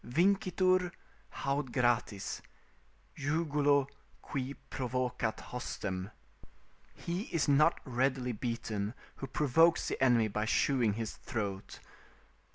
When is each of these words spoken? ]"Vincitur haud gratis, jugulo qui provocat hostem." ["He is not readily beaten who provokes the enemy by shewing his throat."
]"Vincitur 0.03 0.91
haud 1.29 1.71
gratis, 1.71 2.41
jugulo 3.15 3.87
qui 4.23 4.55
provocat 4.71 5.37
hostem." 5.51 6.09
["He 6.95 7.25
is 7.31 7.47
not 7.47 7.79
readily 7.85 8.31
beaten 8.31 8.95
who 9.17 9.27
provokes 9.27 9.89
the 9.89 10.03
enemy 10.03 10.27
by 10.27 10.45
shewing 10.45 10.93
his 10.93 11.17
throat." 11.17 11.81